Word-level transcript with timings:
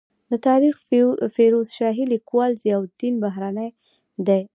د 0.29 0.33
تاریخ 0.47 0.75
فیروز 1.35 1.67
شاهي 1.77 2.05
لیکوال 2.13 2.51
ضیا 2.63 2.75
الدین 2.83 3.13
برني 3.23 3.69
دی. 4.27 4.41